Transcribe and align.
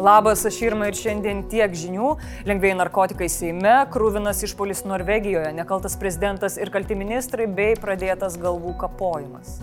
Labas, 0.00 0.46
aš 0.48 0.56
Irma 0.64 0.86
ir 0.88 0.96
šiandien 0.96 1.42
tiek 1.52 1.74
žinių. 1.76 2.14
Lengvėjai 2.48 2.78
narkotikai 2.78 3.26
Seime, 3.28 3.74
krūvinas 3.92 4.40
išpolis 4.46 4.80
Norvegijoje, 4.88 5.50
nekaltas 5.58 5.98
prezidentas 6.00 6.56
ir 6.56 6.72
kalti 6.72 6.96
ministrai 6.96 7.44
bei 7.44 7.76
pradėtas 7.76 8.40
galvų 8.40 8.78
kapojimas. 8.80 9.58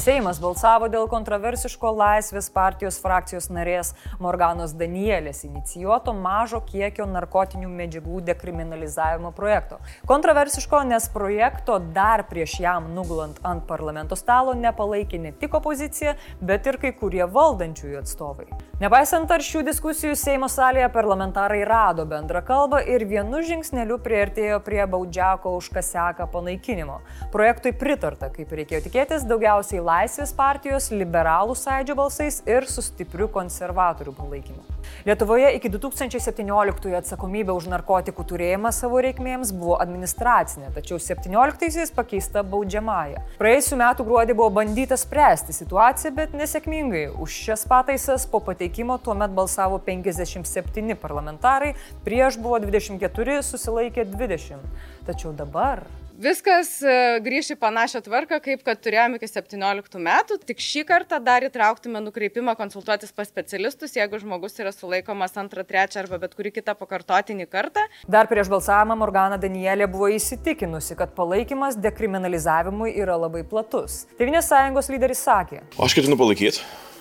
Seimas 0.00 0.38
balsavo 0.40 0.86
dėl 0.88 1.04
kontroversiško 1.12 1.90
Laisvės 1.92 2.46
partijos 2.54 2.96
frakcijos 3.02 3.50
narės 3.52 3.90
Morganos 4.22 4.72
Danielės 4.72 5.42
inicijuoto 5.44 6.14
mažo 6.16 6.62
kiekio 6.64 7.04
narkotinių 7.10 7.68
medžiagų 7.68 8.22
dekriminalizavimo 8.30 9.34
projekto. 9.36 9.76
Kontroversiško, 10.08 10.80
nes 10.88 11.10
projekto 11.12 11.76
dar 11.92 12.24
prieš 12.30 12.56
jam 12.64 12.88
nugulant 12.96 13.42
ant 13.44 13.66
parlamento 13.68 14.16
stalo 14.16 14.56
nepalaikė 14.56 15.20
ne 15.20 15.34
tik 15.36 15.60
opozicija, 15.60 16.16
bet 16.40 16.72
ir 16.72 16.80
kai 16.80 16.94
kurie 16.96 17.26
valdančiųjų 17.28 18.00
atstovai. 18.00 18.48
Nepaisant 18.80 19.28
aršių 19.28 19.60
diskusijų 19.66 20.14
Seimo 20.16 20.48
salėje, 20.48 20.86
parlamentarai 20.94 21.60
rado 21.68 22.06
bendrą 22.08 22.40
kalbą 22.48 22.80
ir 22.88 23.04
vienu 23.04 23.42
žingsneliu 23.44 24.00
prieartėjo 24.00 24.62
prie 24.64 24.80
baudžiako 24.88 25.52
už 25.58 25.68
kaseką 25.76 26.24
panaikinimo. 26.32 27.02
Projektui 27.34 27.74
pritarta, 27.76 28.32
kaip 28.32 28.56
reikėjo 28.56 28.86
tikėtis, 28.86 29.28
daugiausiai 29.28 29.84
Laisvės 29.90 30.30
partijos, 30.36 30.90
liberalų 30.94 31.54
sąjūdžio 31.58 31.94
balsais 31.98 32.36
ir 32.46 32.66
su 32.70 32.82
stipriu 32.84 33.26
konservatorių 33.32 34.12
palaikymu. 34.14 34.60
Lietuvoje 35.08 35.48
iki 35.56 35.70
2017 35.72 36.92
atsakomybė 36.98 37.54
už 37.56 37.66
narkotikų 37.72 38.26
turėjimą 38.30 38.70
savo 38.76 39.00
reikmėms 39.02 39.50
buvo 39.56 39.78
administracinė, 39.82 40.68
tačiau 40.76 41.00
17-aisiais 41.02 41.90
pakeista 41.96 42.44
baudžiamąją. 42.52 43.24
Praėjusiu 43.40 43.78
metu 43.80 44.06
gruodį 44.06 44.36
buvo 44.38 44.50
bandyta 44.60 44.98
spręsti 45.00 45.56
situaciją, 45.56 46.12
bet 46.20 46.36
nesėkmingai. 46.38 47.06
Už 47.24 47.40
šias 47.48 47.64
pataisas 47.70 48.28
po 48.30 48.42
pateikimo 48.46 49.00
tuomet 49.02 49.34
balsavo 49.34 49.80
57 49.88 50.94
parlamentarai, 51.00 51.72
prieš 52.06 52.38
buvo 52.38 52.60
24, 52.62 53.40
susilaikė 53.48 54.06
20. 54.12 54.70
Tačiau 55.08 55.34
dabar 55.34 55.88
Viskas 56.20 56.74
e, 56.84 56.94
grįš 57.24 57.54
į 57.54 57.56
panašią 57.62 58.02
tvarką, 58.04 58.36
kaip 58.44 58.60
kad 58.66 58.80
turėjome 58.84 59.16
iki 59.16 59.28
17 59.30 59.96
metų, 60.04 60.36
tik 60.44 60.58
šį 60.60 60.82
kartą 60.90 61.16
dar 61.24 61.46
įtrauktume 61.46 62.02
nukreipimą 62.04 62.52
konsultuotis 62.58 63.14
pas 63.16 63.30
specialistus, 63.30 63.94
jeigu 63.96 64.20
žmogus 64.20 64.60
yra 64.60 64.68
sulaikomas 64.74 65.38
antrą, 65.40 65.64
trečią 65.64 66.02
arba 66.02 66.18
bet 66.20 66.36
kurį 66.36 66.52
kitą 66.58 66.74
pakartotinį 66.76 67.48
kartą. 67.48 67.86
Dar 68.04 68.28
prieš 68.28 68.52
balsavimą 68.52 68.98
Morgana 69.00 69.40
Danielė 69.40 69.88
buvo 69.88 70.10
įsitikinusi, 70.12 70.98
kad 71.00 71.16
palaikymas 71.16 71.80
dekriminalizavimui 71.80 72.92
yra 73.00 73.16
labai 73.16 73.40
platus. 73.48 74.02
Tevinės 74.20 74.52
sąjungos 74.52 74.92
lyderis 74.92 75.24
sakė. 75.24 75.64
Aš 75.80 75.96
ketinu 75.96 76.20
palaikyti. 76.20 76.60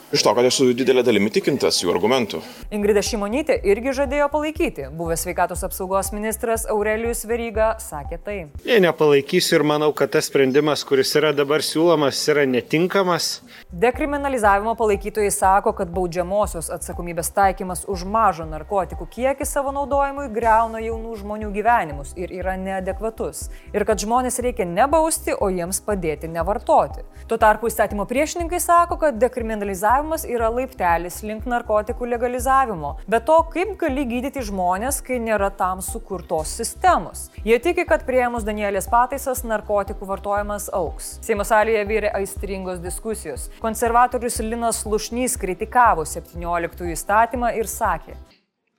Iš 0.09 0.23
to, 0.25 0.31
kad 0.33 0.45
esu 0.49 0.65
didelė 0.73 1.03
dalimi 1.05 1.29
tikintas 1.29 1.77
jų 1.83 1.91
argumentų. 1.93 2.39
Ingrida 2.73 3.03
Šimonytė 3.05 3.59
irgi 3.69 3.91
žadėjo 3.93 4.25
palaikyti. 4.33 4.87
Buvęs 4.97 5.21
sveikatos 5.21 5.61
apsaugos 5.67 6.07
ministras 6.15 6.63
Aurelijus 6.73 7.21
Veryga 7.29 7.75
sakė 7.77 8.17
tai. 8.25 8.37
Jei 8.65 8.81
nepalaikysiu 8.81 9.59
ir 9.59 9.65
manau, 9.69 9.91
kad 9.93 10.09
tas 10.15 10.25
sprendimas, 10.31 10.81
kuris 10.89 11.13
yra 11.19 11.29
dabar 11.37 11.61
siūlomas, 11.61 12.23
yra 12.33 12.47
netinkamas. 12.49 13.27
Dekriminalizavimo 13.69 14.73
palaikytojai 14.79 15.29
sako, 15.35 15.75
kad 15.77 15.93
baudžiamosios 15.93 16.71
atsakomybės 16.73 17.29
taikymas 17.37 17.85
už 17.85 18.07
mažą 18.09 18.49
narkotikų 18.49 19.05
kiekį 19.13 19.45
savo 19.45 19.75
naudojimui 19.77 20.25
greuna 20.33 20.81
jaunų 20.81 21.19
žmonių 21.21 21.51
gyvenimus 21.53 22.15
ir 22.17 22.33
yra 22.39 22.57
neadekvatus. 22.57 23.45
Ir 23.77 23.85
kad 23.85 24.01
žmonės 24.01 24.41
reikia 24.41 24.65
nebausti, 24.65 25.37
o 25.37 25.53
jiems 25.53 25.83
padėti 25.85 26.33
nevartoti. 26.33 27.05
Tuo 27.29 27.37
tarpu 27.37 27.69
įstatymo 27.69 28.09
priešininkai 28.09 28.57
sako, 28.57 28.97
kad 29.05 29.21
dekriminalizavimas 29.21 29.98
legalizavimas 29.99 30.23
yra 30.25 30.49
laiptelis 30.49 31.21
link 31.23 31.45
narkotikų 31.45 32.07
legalizavimo. 32.07 32.97
Bet 33.07 33.25
to, 33.25 33.37
kaip 33.51 33.77
gali 33.79 34.05
gydyti 34.07 34.41
žmonės, 34.47 35.01
kai 35.03 35.19
nėra 35.19 35.49
tam 35.51 35.81
sukurtos 35.81 36.55
sistemos. 36.55 37.29
Jie 37.43 37.59
tiki, 37.59 37.85
kad 37.85 38.05
prieimus 38.05 38.45
Danielės 38.45 38.87
pataisas 38.89 39.43
narkotikų 39.43 40.07
vartojimas 40.07 40.69
auks. 40.71 41.19
Seimo 41.21 41.43
salėje 41.43 41.85
vyrė 41.87 42.11
aistringos 42.15 42.79
diskusijos. 42.79 43.49
Konservatorius 43.59 44.39
Linas 44.39 44.85
Lušnys 44.85 45.37
kritikavo 45.37 46.05
17 46.05 46.91
įstatymą 46.93 47.53
ir 47.57 47.67
sakė. 47.67 48.15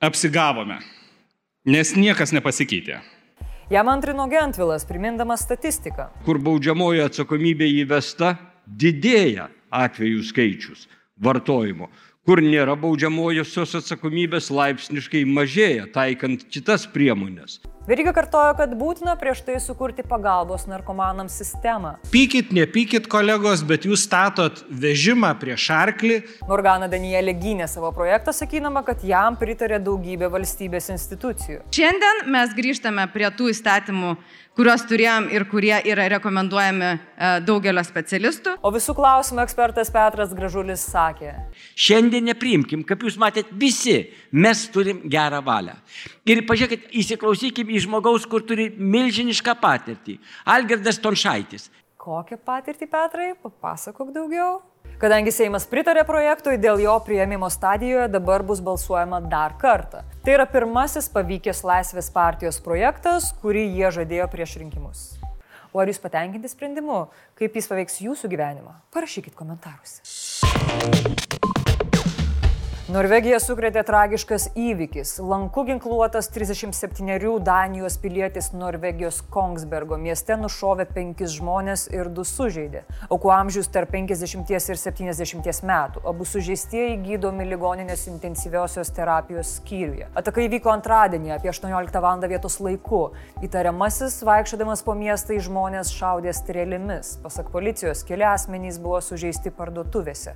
Apsigavome, 0.01 0.79
nes 1.65 1.95
niekas 1.95 2.33
nepasikeitė. 2.33 3.01
Jam 3.71 3.87
antrino 3.87 4.25
Gentvilas, 4.27 4.83
primindamas 4.85 5.45
statistiką. 5.45 6.09
Kur 6.25 6.41
baudžiamoji 6.41 7.05
atsakomybė 7.05 7.69
įvesta, 7.85 8.33
didėja 8.65 9.47
atvejų 9.71 10.25
skaičius 10.27 10.89
vartojimo. 11.23 11.89
Kur 12.25 12.41
nėra 12.45 12.75
baudžiamojosios 12.77 13.73
atsakomybės 13.79 14.51
laipsniškai 14.53 15.23
mažėja, 15.25 15.87
taikant 15.93 16.43
kitas 16.53 16.85
priemonės. 16.85 17.57
Veryga 17.89 18.11
kartojo, 18.13 18.53
kad 18.59 18.73
būtina 18.77 19.15
prieš 19.17 19.39
tai 19.41 19.55
sukurti 19.57 20.03
pagalbos 20.05 20.67
narkomanams 20.69 21.33
sistemą. 21.33 21.95
Pykit, 22.13 22.51
nepykit 22.53 23.07
kolegos, 23.09 23.63
bet 23.65 23.87
jūs 23.89 24.03
statot 24.05 24.61
vežimą 24.69 25.31
prieš 25.41 25.65
arklį. 25.73 26.19
Morgana 26.45 26.85
Danielė 26.91 27.33
gynė 27.41 27.65
savo 27.71 27.89
projektą, 27.95 28.35
sakydama, 28.37 28.83
kad 28.85 29.01
jam 29.01 29.39
pritarė 29.39 29.81
daugybė 29.81 30.29
valstybės 30.29 30.91
institucijų. 30.93 31.63
Šiandien 31.73 32.21
mes 32.29 32.53
grįžtame 32.53 33.07
prie 33.15 33.25
tų 33.33 33.49
įstatymų, 33.55 34.13
kuriuos 34.61 34.85
turėjom 34.85 35.31
ir 35.33 35.47
kurie 35.49 35.73
yra 35.89 36.05
rekomenduojami 36.19 36.87
e, 36.91 36.99
daugelio 37.47 37.81
specialistų. 37.87 38.59
O 38.61 38.69
visų 38.75 38.93
klausimų 38.97 39.41
ekspertas 39.41 39.89
Petras 39.89 40.35
Gražulis 40.37 40.85
sakė. 40.91 41.33
Šiandien 41.73 42.29
nepriimkim, 42.29 42.85
kaip 42.85 43.07
jūs 43.07 43.17
matėt, 43.21 43.49
visi 43.57 44.03
mes 44.31 44.67
turim 44.69 45.01
gerą 45.09 45.41
valią. 45.45 45.79
Ir 46.29 46.43
pažiūrėkit, 46.45 46.91
įsiklausykim 47.01 47.71
į 47.73 47.79
žmogaus, 47.87 48.27
kur 48.29 48.43
turi 48.45 48.67
milžinišką 48.77 49.55
patirtį. 49.57 50.19
Algirdas 50.45 51.01
Tonšaitis. 51.01 51.71
Kokią 52.01 52.37
patirtį, 52.45 52.85
Petrai? 52.89 53.31
Papasakok 53.41 54.13
daugiau. 54.13 54.59
Kadangi 55.01 55.33
Seimas 55.33 55.65
pritarė 55.65 56.03
projektui, 56.05 56.59
dėl 56.61 56.77
jo 56.83 56.93
prieimimo 57.01 57.49
stadijoje 57.49 58.05
dabar 58.13 58.45
bus 58.45 58.61
balsuojama 58.61 59.17
dar 59.31 59.55
kartą. 59.57 60.03
Tai 60.21 60.35
yra 60.35 60.45
pirmasis 60.45 61.09
pavykęs 61.09 61.63
Laisvės 61.65 62.11
partijos 62.13 62.61
projektas, 62.61 63.31
kurį 63.41 63.65
jie 63.79 63.89
žadėjo 63.97 64.29
prieš 64.29 64.59
rinkimus. 64.61 65.07
O 65.73 65.81
ar 65.81 65.89
jūs 65.89 66.01
patenkinti 66.03 66.51
sprendimu, 66.51 67.07
kaip 67.39 67.57
jis 67.57 67.69
paveiks 67.71 67.97
jūsų 68.05 68.29
gyvenimą? 68.35 68.77
Parašykit 68.93 69.33
komentaruose. 69.33 70.05
Norvegija 72.91 73.37
sukrėtė 73.39 73.85
tragiškas 73.87 74.49
įvykis. 74.59 75.13
Lanku 75.23 75.61
ginkluotas 75.63 76.27
37 76.35 77.37
Danijos 77.39 77.95
pilietis 78.03 78.49
Norvegijos 78.51 79.21
Kongsbergo 79.31 79.95
mieste 79.95 80.35
nušovė 80.35 80.89
penkis 80.91 81.37
žmonės 81.37 81.85
ir 81.93 82.09
du 82.11 82.25
sužeidė. 82.27 82.81
Aukų 83.07 83.31
amžius 83.31 83.69
tarp 83.71 83.93
50 83.95 84.51
ir 84.73 84.81
70 84.81 85.61
metų. 85.69 86.03
Abu 86.11 86.27
sužeistieji 86.27 86.97
gydomi 87.05 87.45
ligoninės 87.53 88.03
intensyviosios 88.11 88.91
terapijos 88.97 89.53
skyriuje. 89.61 90.09
Ataka 90.11 90.43
įvyko 90.49 90.73
antradienį 90.73 91.31
apie 91.37 91.53
18 91.53 92.01
val. 92.03 92.25
vietos 92.33 92.59
laiku. 92.59 93.13
Įtariamasis, 93.39 94.19
vaikščiodamas 94.27 94.83
po 94.83 94.97
miestą 94.99 95.39
žmonės 95.39 95.93
šaudė 95.95 96.35
strėlėmis. 96.35 97.21
Pasak 97.23 97.53
policijos, 97.55 98.03
keli 98.03 98.27
asmenys 98.27 98.81
buvo 98.83 98.99
sužeisti 98.99 99.55
parduotuvėse. 99.55 100.35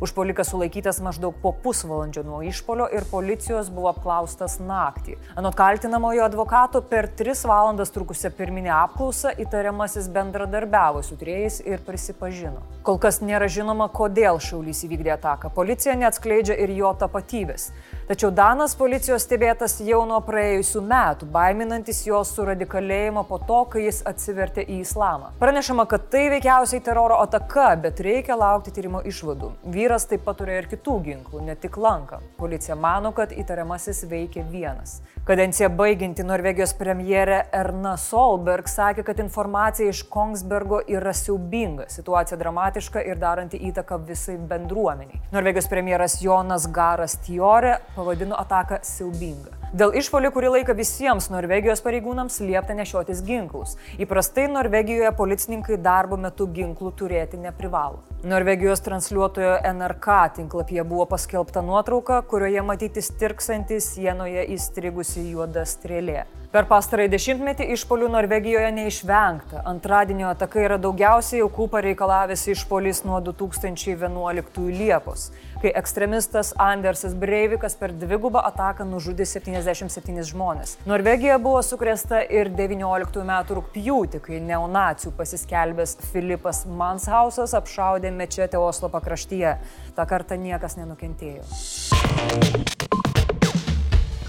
Užpolikas 0.00 0.50
sulaikytas 0.50 0.98
maždaug 1.04 1.36
po 1.42 1.52
pusvalandžio 1.62 2.24
nuo 2.26 2.40
išpolio 2.42 2.88
ir 2.92 3.06
policijos 3.10 3.70
buvo 3.70 3.92
apklaustas 3.92 4.58
naktį. 4.58 5.14
Anot 5.38 5.54
kaltinamojo 5.58 6.24
advokato 6.26 6.82
per 6.90 7.08
tris 7.18 7.44
valandas 7.46 7.94
trukusią 7.94 8.32
pirminę 8.34 8.72
apklausą 8.74 9.34
įtariamasis 9.44 10.10
bendradarbiavo 10.14 11.02
su 11.06 11.18
trėjais 11.20 11.60
ir 11.64 11.84
prisipažino. 11.86 12.64
Kol 12.82 12.98
kas 13.02 13.20
nėra 13.22 13.46
žinoma, 13.48 13.86
kodėl 13.88 14.42
šaulys 14.42 14.82
įvykdė 14.88 15.14
ataką. 15.14 15.52
Policija 15.54 15.94
neatskleidžia 16.00 16.58
ir 16.64 16.74
jo 16.74 16.90
tapatybės. 16.98 17.70
Tačiau 18.04 18.28
Danas 18.36 18.74
policijos 18.76 19.24
stebėtas 19.24 19.78
jau 19.80 20.02
nuo 20.04 20.18
praėjusių 20.26 20.82
metų, 20.84 21.28
baiminantis 21.32 22.02
jo 22.04 22.18
suradikalėjimo 22.28 23.22
po 23.24 23.38
to, 23.48 23.62
kai 23.72 23.86
jis 23.86 24.02
atsivertė 24.04 24.60
į 24.60 24.82
islamą. 24.82 25.30
Pranešama, 25.40 25.86
kad 25.88 26.10
tai 26.12 26.26
veikiausiai 26.34 26.82
teroro 26.84 27.16
ataka, 27.22 27.70
bet 27.80 28.02
reikia 28.04 28.36
laukti 28.36 28.74
tyrimo 28.76 29.00
išvadų. 29.08 29.54
Vyras 29.72 30.04
taip 30.10 30.26
pat 30.26 30.36
turėjo 30.36 30.60
ir 30.60 30.68
kitų 30.74 30.98
ginklų, 31.06 31.40
ne 31.46 31.56
tik 31.56 31.78
lanką. 31.80 32.20
Policija 32.36 32.76
mano, 32.76 33.14
kad 33.16 33.32
įtariamasis 33.32 34.04
veikė 34.10 34.44
vienas. 34.52 34.98
Kadenciją 35.24 35.70
baiginti 35.72 36.20
Norvegijos 36.28 36.76
premjerė 36.76 37.38
Erna 37.56 37.94
Solberg 37.96 38.68
sakė, 38.68 39.06
kad 39.08 39.24
informacija 39.24 39.88
iš 39.88 40.02
Kongsbergo 40.12 40.82
yra 40.92 41.16
siaubinga, 41.16 41.88
situacija 41.88 42.36
dramatiška 42.36 43.00
ir 43.08 43.16
daranti 43.16 43.62
įtaką 43.70 44.02
visai 44.04 44.36
bendruomeniai. 44.36 45.24
Norvegijos 45.32 45.72
premjeras 45.72 46.20
Jonas 46.20 46.68
Garas 46.68 47.16
Tiore 47.24 47.78
pavadino 47.96 48.38
ataką 48.40 48.82
siaubinga. 48.82 49.64
Dėl 49.74 49.90
išpolių 49.98 50.28
kurį 50.30 50.50
laiką 50.54 50.74
visiems 50.78 51.26
Norvegijos 51.32 51.80
pareigūnams 51.82 52.36
liepta 52.46 52.76
nešiotis 52.78 53.24
ginklus. 53.26 53.72
Įprastai 53.98 54.44
Norvegijoje 54.52 55.10
policininkai 55.18 55.80
darbo 55.82 56.14
metu 56.14 56.46
ginklų 56.46 56.92
turėti 57.00 57.40
neprivalo. 57.42 57.98
Norvegijos 58.22 58.84
transliuotojo 58.86 59.56
NRK 59.72 60.20
tinklapyje 60.38 60.86
buvo 60.86 61.08
paskelbta 61.10 61.64
nuotrauka, 61.66 62.22
kurioje 62.30 62.62
matyti 62.62 63.02
stirksanti 63.02 63.80
sienoje 63.82 64.46
įstrigusi 64.54 65.26
juoda 65.32 65.66
strėlė. 65.66 66.22
Per 66.54 66.68
pastarąjį 66.70 67.10
dešimtmetį 67.10 67.64
išpolių 67.74 68.12
Norvegijoje 68.12 68.68
neišvengta. 68.76 69.64
Antradienio 69.66 70.28
ataka 70.30 70.60
yra 70.62 70.76
daugiausiai 70.78 71.40
aukų 71.42 71.66
pareikalavęs 71.72 72.44
išpolis 72.52 73.02
nuo 73.02 73.18
2011 73.26 74.68
Liepos, 74.78 75.32
kai 75.64 75.72
ekstremistas 75.80 76.52
Andersas 76.60 77.14
Breivikas 77.16 77.76
per 77.80 77.92
dvigubą 77.96 78.42
ataką 78.50 78.84
nužudė 78.84 79.24
77 79.28 80.20
žmonės. 80.28 80.74
Norvegija 80.88 81.38
buvo 81.40 81.62
sukrėsta 81.64 82.20
ir 82.28 82.50
19 82.52 83.24
metų 83.30 83.56
rūpjūtį, 83.60 84.20
kai 84.26 84.42
neonacijų 84.44 85.14
pasiskelbęs 85.16 85.96
Filipas 86.10 86.64
Manshausas 86.68 87.56
apšaudė 87.56 88.12
mečetę 88.12 88.60
Oslo 88.60 88.92
pakraštyje. 88.92 89.56
Ta 89.96 90.08
kartą 90.10 90.36
niekas 90.36 90.76
nenukentėjo. 90.76 91.48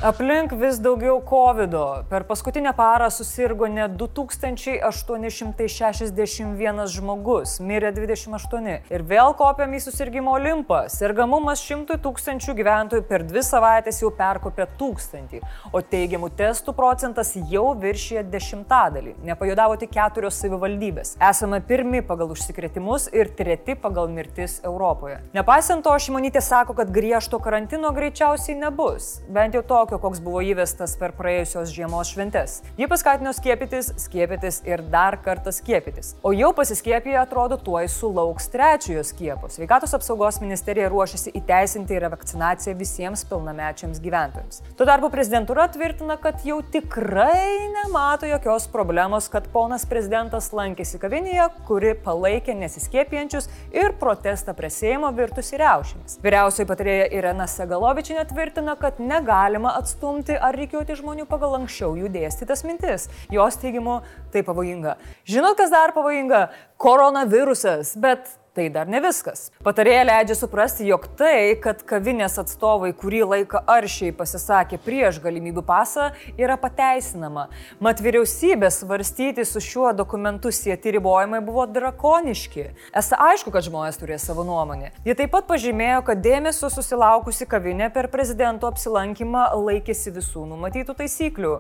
Aplink 0.06 0.54
vis 0.54 0.78
daugiau 0.78 1.24
COVID. 1.26 1.74
-o. 1.74 2.04
Per 2.10 2.24
paskutinę 2.24 2.74
parą 2.74 3.10
susirgo 3.10 3.68
net 3.68 3.92
2861 3.92 6.88
žmogus, 6.88 7.60
mirė 7.60 7.92
28 7.92 8.80
ir 8.90 9.02
vėl 9.02 9.34
kopiam 9.34 9.74
į 9.74 9.80
susirgymo 9.80 10.32
olimpą. 10.32 10.90
Sergamumas 10.90 11.60
100 11.60 11.98
tūkstančių 11.98 12.54
gyventojų 12.60 13.02
per 13.02 13.24
dvi 13.24 13.44
savaitės 13.44 14.02
jau 14.02 14.12
perkopė 14.12 14.68
tūkstantį, 14.80 15.42
o 15.74 15.82
teigiamų 15.82 16.30
testų 16.38 16.74
procentas 16.74 17.36
jau 17.52 17.74
viršė 17.74 18.24
dešimtadalį. 18.30 19.16
Nepajudavo 19.24 19.78
tik 19.78 19.90
keturios 19.90 20.42
savivaldybės. 20.42 21.18
Esame 21.30 21.62
pirmi 21.62 22.02
pagal 22.02 22.30
užsikrėtimus 22.30 23.10
ir 23.14 23.28
treti 23.38 23.76
pagal 23.76 24.08
mirtis 24.08 24.62
Europoje. 24.64 25.20
Nepaisant 25.34 25.84
to, 25.84 26.00
Šimonytė 26.00 26.42
sako, 26.42 26.74
kad 26.74 26.92
griežto 26.92 27.40
karantino 27.40 27.92
greičiausiai 27.92 28.60
nebus. 28.60 29.22
Bent 29.30 29.54
jau 29.54 29.64
tokio 29.64 29.95
tokio, 29.96 30.10
koks 30.10 30.20
buvo 30.22 30.42
įvestas 30.44 30.96
per 31.00 31.14
praėjusios 31.16 31.72
žiemos 31.74 32.12
šventes. 32.14 32.62
Ji 32.78 32.88
paskatino 32.88 33.32
skiepytis, 33.34 33.94
skiepytis 33.98 34.62
ir 34.66 34.82
dar 34.92 35.18
kartą 35.24 35.52
skiepytis. 35.52 36.16
O 36.24 36.34
jau 36.34 36.54
pasiskiepiję 36.54 37.20
atrodo 37.20 37.58
tuoj 37.58 37.88
sulauks 37.88 38.50
trečiojo 38.50 39.04
skiepo. 39.04 39.50
Sveikatos 39.50 39.94
apsaugos 39.94 40.40
ministerija 40.42 40.90
ruošiasi 40.90 41.34
įteisinti 41.36 42.00
revakcinaciją 42.00 42.76
visiems 42.78 43.26
pilnamečiams 43.26 44.00
gyventojams. 44.00 44.62
Tuo 44.78 44.86
tarpu 44.86 45.10
prezidentūra 45.10 45.68
tvirtina, 45.72 46.18
kad 46.18 46.44
jau 46.46 46.62
tikrai 46.62 47.70
nemato 47.74 48.28
jokios 48.28 48.68
problemos, 48.72 49.30
kad 49.32 49.48
ponas 49.54 49.86
prezidentas 49.86 50.52
lankėsi 50.56 51.00
kavinėje, 51.02 51.50
kuri 51.68 51.96
palaikė 52.06 52.56
nesiskiepijančius 52.60 53.50
ir 53.74 53.96
protestą 54.00 54.56
prie 54.58 54.70
Seimo 54.74 55.12
virtusi 55.16 55.60
riaušėmis. 55.62 56.20
Vyriausioji 56.26 56.70
patarėja 56.70 57.10
Irena 57.16 57.48
Segalovičinė 57.50 58.26
tvirtina, 58.30 58.76
kad 58.80 59.00
negalima 59.00 59.76
atstumti 59.86 60.36
ar 60.36 60.58
reikiuoti 60.58 60.98
žmonių 60.98 61.28
pagal 61.30 61.60
anksčiau 61.62 61.94
jų 62.00 62.10
dėstytas 62.12 62.66
mintis. 62.66 63.08
Jos 63.34 63.60
teigimu 63.62 64.02
tai 64.34 64.42
pavojinga. 64.46 64.98
Žinot, 65.30 65.60
kas 65.62 65.74
dar 65.74 65.94
pavojinga? 65.96 66.48
Koronavirusas, 66.82 67.94
bet 68.02 68.34
Tai 68.56 68.70
dar 68.72 68.88
ne 68.88 69.02
viskas. 69.04 69.50
Patarėja 69.68 70.06
leidžia 70.08 70.36
suprasti, 70.40 70.86
jog 70.88 71.10
tai, 71.20 71.58
kad 71.60 71.82
kavinės 71.84 72.38
atstovai 72.40 72.94
kurį 72.96 73.26
laiką 73.28 73.60
aršiai 73.68 74.14
pasisakė 74.16 74.78
prieš 74.80 75.18
galimybių 75.20 75.60
pasą, 75.68 76.06
yra 76.40 76.56
pateisinama. 76.62 77.50
Mat 77.84 78.00
vyriausybė 78.00 78.70
svarstyti 78.72 79.44
su 79.44 79.60
šiuo 79.60 79.90
dokumentu 79.98 80.54
sieti 80.56 80.94
ribojimai 80.96 81.42
buvo 81.44 81.66
drakoniški. 81.68 82.70
Esą 82.96 83.20
aišku, 83.26 83.52
kad 83.52 83.66
žmonės 83.68 84.00
turės 84.00 84.24
savo 84.30 84.48
nuomonę. 84.48 84.94
Jie 85.04 85.18
taip 85.20 85.36
pat 85.36 85.52
pažymėjo, 85.52 86.06
kad 86.08 86.24
dėmesio 86.24 86.72
susilaukusi 86.72 87.50
kavinė 87.52 87.92
per 87.92 88.08
prezidento 88.16 88.72
apsilankymą 88.72 89.50
laikėsi 89.66 90.16
visų 90.16 90.46
numatytų 90.54 90.96
taisyklių. 91.02 91.54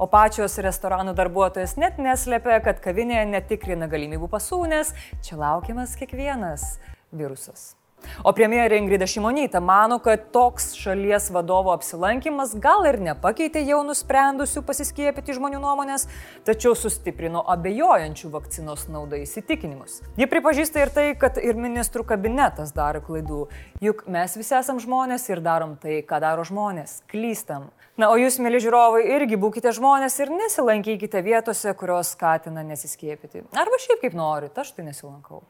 O 0.00 0.08
pačios 0.08 0.56
restoranų 0.64 1.12
darbuotojas 1.12 1.76
net 1.76 2.00
neslėpė, 2.00 2.56
kad 2.64 2.80
kavinėje 2.80 3.28
netikrina 3.36 3.92
galimybių 3.92 4.32
pasų, 4.32 4.64
nes 4.72 4.96
čia 5.20 5.36
laukiamas 5.44 5.92
kiekvienas 6.00 6.37
vienas 6.38 6.78
virusas. 7.12 7.74
O 8.22 8.30
premjerė 8.30 8.76
Ingrida 8.78 9.08
Šimonytė 9.10 9.58
mano, 9.58 9.96
kad 9.98 10.28
toks 10.30 10.68
šalies 10.78 11.32
vadovo 11.34 11.72
apsilankimas 11.72 12.52
gal 12.62 12.86
ir 12.86 13.00
nepakeitė 13.02 13.64
jau 13.66 13.80
nusprendusių 13.82 14.62
pasiskiepyti 14.68 15.34
žmonių 15.34 15.58
nuomonės, 15.64 16.06
tačiau 16.46 16.76
sustiprino 16.78 17.42
abejojančių 17.50 18.30
vakcinos 18.30 18.86
naudą 18.86 19.18
įsitikinimus. 19.24 19.98
Ji 20.14 20.30
pripažįsta 20.30 20.84
ir 20.84 20.94
tai, 20.94 21.08
kad 21.18 21.42
ir 21.42 21.58
ministrų 21.58 22.06
kabinetas 22.12 22.70
daro 22.76 23.02
klaidų, 23.02 23.40
juk 23.82 24.06
mes 24.06 24.38
visi 24.38 24.54
esam 24.60 24.78
žmonės 24.78 25.26
ir 25.32 25.42
darom 25.42 25.74
tai, 25.82 25.98
ką 26.06 26.22
daro 26.22 26.46
žmonės- 26.46 27.00
klystam. 27.10 27.72
Na, 27.98 28.12
o 28.14 28.14
jūs, 28.14 28.38
mėly 28.38 28.62
žiūrovai, 28.62 29.02
irgi 29.18 29.34
būkite 29.34 29.74
žmonės 29.74 30.20
ir 30.22 30.30
nesilankykite 30.30 31.18
vietose, 31.18 31.74
kurios 31.74 32.14
skatina 32.14 32.62
nesiskiepyti. 32.62 33.42
Arba 33.58 33.74
šiaip 33.82 34.06
kaip 34.06 34.14
norit, 34.14 34.54
aš 34.54 34.70
tai 34.70 34.86
nesilankau. 34.86 35.42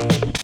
you 0.00 0.41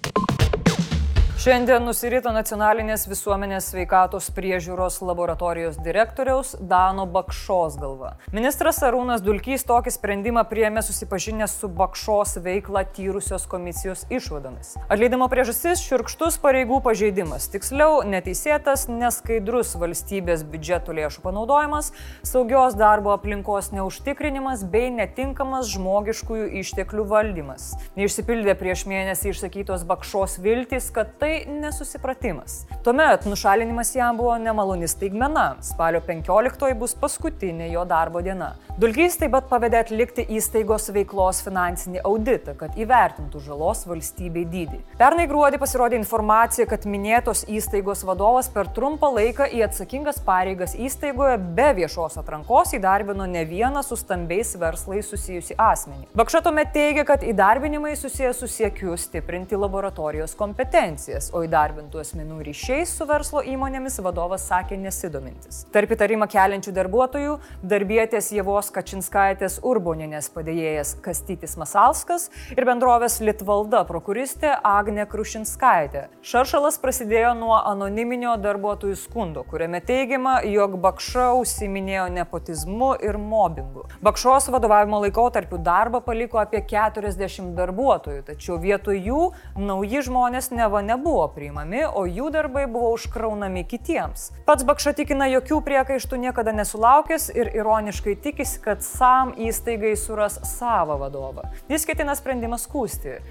Šiandien 1.39 1.85
nusirito 1.87 2.33
nacionalinės 2.35 3.05
visuomenės 3.07 3.69
sveikatos 3.71 4.27
priežiūros 4.35 4.97
laboratorijos 5.07 5.77
direktoriaus 5.85 6.57
Dano 6.59 7.05
Bakšos 7.07 7.77
galva. 7.79 8.09
Ministras 8.35 8.81
Arūnas 8.83 9.23
Dulkys 9.23 9.63
tokį 9.69 9.93
sprendimą 9.95 10.43
priėmė 10.51 10.83
susipažinęs 10.83 11.55
su 11.61 11.71
Bakšos 11.71 12.41
veiklą 12.43 12.83
tyrusios 12.97 13.45
komisijos 13.47 14.03
išvadomis. 14.11 14.73
Atleidimo 14.91 15.29
priežastis- 15.31 15.85
širkštus 15.87 16.41
pareigų 16.43 16.81
pažeidimas, 16.83 17.47
tiksliau 17.55 18.03
neteisėtas, 18.03 18.89
neskaidrus 18.91 19.77
valstybės 19.79 20.43
biudžeto 20.43 20.91
lėšų 20.91 21.23
panaudojimas, 21.23 21.93
saugios 22.25 22.75
darbo 22.75 23.15
aplinkos 23.15 23.71
neužtikrinimas 23.71 24.67
bei 24.67 24.91
netinkamas 24.91 25.71
žmogiškųjų 25.71 26.51
išteklių 26.65 27.07
valdymas. 27.07 27.79
Neišsipildė 27.95 28.59
prieš 28.59 28.87
mėnesį 28.91 29.31
išsakytos 29.37 29.87
Bakšos 29.87 30.41
viltys, 30.43 30.91
kad 30.91 31.15
tai 31.21 31.28
tai 31.29 31.45
nesusipratimas. 31.61 32.67
Tuomet 32.85 33.25
nušalinimas 33.25 33.95
jam 33.95 34.17
buvo 34.17 34.39
nemaloni 34.39 34.89
staigmena. 34.89 35.57
Spalio 35.63 36.01
15 36.07 36.75
bus 36.79 36.95
paskutinė 36.97 37.69
jo 37.73 37.85
darbo 37.85 38.23
diena. 38.25 38.55
Dulkys 38.79 39.17
taip 39.19 39.33
pat 39.35 39.49
pavedė 39.51 39.81
atlikti 39.83 40.23
įstaigos 40.39 40.87
veiklos 40.95 41.41
finansinį 41.45 42.01
auditą, 42.07 42.55
kad 42.57 42.77
įvertintų 42.79 43.41
žalos 43.43 43.83
valstybei 43.91 44.45
dydį. 44.49 44.79
Pernai 45.01 45.27
gruodį 45.29 45.59
pasirodė 45.59 45.99
informacija, 45.99 46.65
kad 46.71 46.87
minėtos 46.87 47.43
įstaigos 47.51 48.05
vadovas 48.09 48.49
per 48.55 48.71
trumpą 48.77 49.11
laiką 49.17 49.51
į 49.53 49.65
atsakingas 49.67 50.23
pareigas 50.25 50.77
įstaigoje 50.79 51.37
be 51.59 51.69
viešos 51.81 52.21
atrankos 52.23 52.73
įdarbino 52.79 53.27
ne 53.29 53.43
vieną 53.51 53.83
su 53.83 53.99
stambiais 53.99 54.55
verslais 54.63 55.11
susijusi 55.11 55.59
asmenį. 55.59 56.09
Bakša 56.23 56.45
tuomet 56.47 56.71
teigia, 56.73 57.05
kad 57.05 57.27
įdarbinimai 57.27 57.97
susijęs 57.99 58.45
su 58.45 58.49
siekiu 58.55 58.97
stiprinti 58.97 59.59
laboratorijos 59.59 60.39
kompetenciją 60.39 61.18
pareigas, 61.19 61.31
o 61.33 61.43
įdarbintų 61.45 62.01
asmenų 62.01 62.43
ryšiais 62.47 62.91
su 62.97 63.07
verslo 63.07 63.43
įmonėmis 63.43 64.01
vadovas 64.03 64.47
sakė 64.49 64.79
nesidomintis. 64.79 65.67
Tarp 65.73 65.91
įtarimą 65.91 66.29
keliančių 66.29 66.73
darbuotojų 66.73 67.39
darbietės 67.63 68.31
Jėvos 68.33 68.71
Kačinskaitės 68.73 69.61
Urboninės 69.63 70.31
padėjėjas 70.31 70.97
Kastytis 71.03 71.57
Masalskas 71.59 72.31
ir 72.55 72.65
bendrovės 72.65 73.21
Litvalda 73.21 73.85
prokuristė 73.89 74.55
Agne 74.63 75.07
Krušinskaitė. 75.07 76.09
Šaršalas 76.23 76.79
prasidėjo 76.79 77.35
nuo 77.35 77.57
anoniminio 77.59 78.37
darbuotojų 78.39 78.97
skundo, 78.97 79.45
kuriame 79.45 79.81
teigiama, 79.81 80.43
jog 80.47 80.79
Bakša 80.79 81.33
užsiminėjo 81.39 82.09
nepotizmu 82.15 82.95
ir 83.03 83.19
mobbingu. 83.19 83.87
Bakšos 84.03 84.51
vadovavimo 84.53 85.03
laikotarpiu 85.05 85.59
darbą 85.59 86.01
paliko 86.05 86.41
apie 86.43 86.63
40 86.63 87.55
darbuotojų, 87.59 88.25
tačiau 88.29 88.59
vietoj 88.63 88.99
jų 89.09 89.23
nauji 89.59 90.05
žmonės 90.07 90.53
neva 90.55 90.83
nebuvo 90.85 91.08
nebuvo 91.09 91.29
priimami, 91.33 91.87
o 91.89 92.05
jų 92.05 92.29
darbai 92.33 92.67
buvo 92.69 92.93
užkraunami 92.93 93.65
kitiems. 93.65 94.29
Pats 94.45 94.65
Bakša 94.69 94.93
tikina 94.99 95.25
jokių 95.33 95.63
priekaištų 95.65 96.19
niekada 96.21 96.53
nesulaukęs 96.53 97.31
ir 97.33 97.49
ironiškai 97.57 98.19
tikisi, 98.21 98.61
kad 98.61 98.85
SAM 98.85 99.33
įstaigai 99.41 99.95
suras 99.97 100.37
savo 100.45 100.99
vadovą. 101.01 101.49
Jis 101.73 101.89
ketina 101.89 102.13
sprendimą 102.13 102.61
skūsti. 102.61 103.23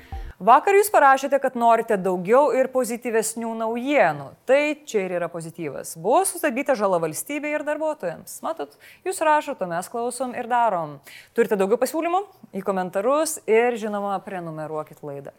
Vakar 0.41 0.73
jūs 0.77 0.89
parašėte, 0.93 1.37
kad 1.41 1.55
norite 1.57 1.97
daugiau 2.01 2.49
ir 2.53 2.69
pozityvesnių 2.73 3.53
naujienų. 3.61 4.27
Tai 4.49 4.61
čia 4.89 5.05
ir 5.05 5.15
yra 5.17 5.29
pozityvas. 5.33 5.95
Buvo 6.01 6.23
sustabdyta 6.29 6.73
žala 6.77 6.97
valstybei 7.01 7.53
ir 7.57 7.65
darbuotojams. 7.65 8.39
Matot, 8.45 8.77
jūs 9.05 9.21
rašote, 9.21 9.69
mes 9.69 9.89
klausom 9.89 10.33
ir 10.37 10.49
darom. 10.49 10.97
Turite 11.37 11.57
daugiau 11.57 11.81
pasiūlymų? 11.81 12.23
Į 12.57 12.65
komentarus 12.65 13.39
ir 13.49 13.77
žinoma, 13.81 14.17
prenumeruokit 14.25 15.01
laidą. 15.05 15.33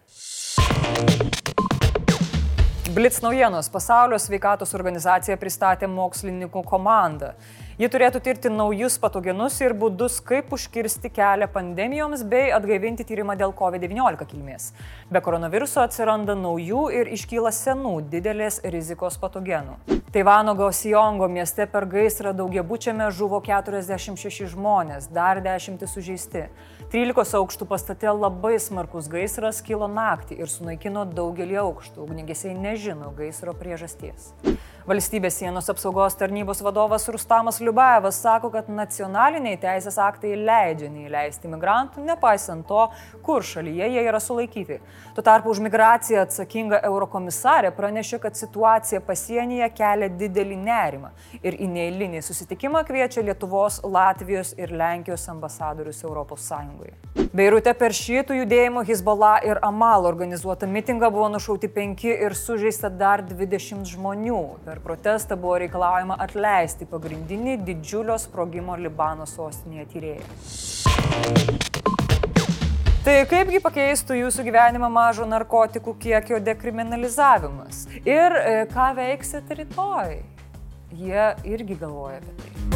Blitz 2.95 3.21
naujienos. 3.21 3.67
Pasaulio 3.69 4.17
sveikatos 4.17 4.71
organizacija 4.73 5.35
pristatė 5.37 5.85
mokslininkų 5.93 6.63
komandą. 6.65 7.35
Ji 7.79 7.87
turėtų 7.95 8.19
tirti 8.27 8.51
naujus 8.51 8.97
patogenus 8.99 9.55
ir 9.63 9.71
būdus, 9.79 10.17
kaip 10.27 10.49
užkirsti 10.57 11.13
kelią 11.15 11.47
pandemijoms 11.55 12.25
bei 12.27 12.49
atgaivinti 12.51 13.05
tyrimą 13.07 13.37
dėl 13.39 13.53
COVID-19 13.55 14.27
kilmės. 14.33 14.73
Be 15.15 15.23
koronaviruso 15.23 15.85
atsiranda 15.85 16.35
naujų 16.35 16.89
ir 16.99 17.13
iškyla 17.15 17.53
senų 17.55 17.93
didelės 18.11 18.59
rizikos 18.67 19.21
patogenų. 19.23 19.77
Taivano 20.11 20.57
Gausiongo 20.59 21.29
mieste 21.31 21.69
per 21.71 21.87
gaisrą 21.87 22.33
daugiabučiame 22.35 23.13
žuvo 23.15 23.39
46 23.47 24.51
žmonės, 24.57 25.07
dar 25.15 25.39
dešimtis 25.45 25.95
sužeisti. 25.95 26.49
13 26.91 27.37
aukštų 27.39 27.67
pastate 27.69 28.11
labai 28.11 28.57
smarkus 28.59 29.07
gaisras 29.13 29.63
kilo 29.63 29.87
naktį 29.93 30.41
ir 30.41 30.51
sunaikino 30.51 31.07
daugelį 31.07 31.61
aukštų. 31.63 32.09
Ugnigesiai 32.09 32.59
nežino 32.59 33.13
gaisro 33.15 33.55
priežasties. 33.55 34.33
Valstybės 34.89 35.37
sienos 35.37 35.67
apsaugos 35.69 36.15
tarnybos 36.17 36.63
vadovas 36.65 37.05
Rustamas 37.13 37.59
Liubajevas 37.69 38.17
sako, 38.23 38.49
kad 38.49 38.69
nacionaliniai 38.73 39.59
teisės 39.61 39.99
aktai 40.01 40.31
leidžia 40.41 40.89
neįleisti 40.89 41.51
migrantų, 41.53 42.01
nepaisant 42.07 42.65
to, 42.69 42.87
kur 43.27 43.45
šalyje 43.45 43.91
jie 43.93 44.05
yra 44.09 44.21
sulaikyti. 44.25 44.79
Tuo 45.13 45.25
tarpu 45.27 45.53
už 45.53 45.61
migraciją 45.67 46.23
atsakinga 46.25 46.81
eurokomisarė 46.89 47.75
pranešė, 47.77 48.23
kad 48.23 48.39
situacija 48.41 49.03
pasienyje 49.05 49.69
kelia 49.77 50.09
didelį 50.09 50.57
nerimą 50.63 51.13
ir 51.43 51.59
į 51.61 51.69
neįlinį 51.75 52.23
susitikimą 52.25 52.87
kviečia 52.89 53.27
Lietuvos, 53.27 53.83
Latvijos 53.85 54.55
ir 54.57 54.73
Lenkijos 54.73 55.29
ambasadorius 55.29 56.01
ES. 56.09 57.29
Beirute 57.37 57.75
per 57.77 57.93
šitų 57.93 58.39
judėjimo 58.39 58.81
Hezbollah 58.89 59.43
ir 59.45 59.61
Amal 59.67 60.09
organizuotą 60.09 60.65
mitingą 60.71 61.11
buvo 61.13 61.29
nušauti 61.35 61.69
penki 61.69 62.09
ir 62.15 62.33
sužeista 62.33 62.89
dar 62.89 63.21
20 63.29 63.85
žmonių. 63.93 64.41
Per 64.65 64.81
protestą 64.81 65.37
buvo 65.37 65.59
reikalaujama 65.61 66.17
atleisti 66.25 66.89
pagrindinį 66.89 67.58
didžiulio 67.67 68.19
sprogimo 68.21 68.77
Libano 68.79 69.27
sostinėje 69.29 69.87
tyrėją. 69.95 70.25
Tai 73.09 73.15
kaipgi 73.31 73.61
pakeistų 73.65 74.19
jūsų 74.19 74.45
gyvenimą 74.51 74.91
mažo 74.93 75.25
narkotikų 75.29 75.95
kiekio 76.03 76.41
dekriminalizavimas? 76.45 77.87
Ir 78.05 78.37
e, 78.37 78.67
ką 78.69 78.91
veiksit 78.99 79.49
rytoj? 79.63 80.19
Jie 80.99 81.31
irgi 81.49 81.79
galvoja 81.81 82.21
apie 82.21 82.35
tai. 82.43 82.69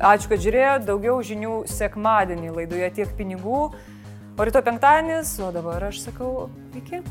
Ačiū, 0.00 0.30
kad 0.32 0.40
žiūrėjote. 0.40 0.86
Daugiau 0.88 1.20
žinių 1.20 1.54
sekmadienį 1.68 2.54
laidoje 2.56 2.86
tiek 2.96 3.10
pinigų. 3.18 3.66
O 4.40 4.44
ryto 4.44 4.62
penktadienis, 4.64 5.34
o 5.44 5.50
dabar 5.52 5.84
aš 5.84 5.98
sakau 6.00 6.48
iki. 6.72 7.02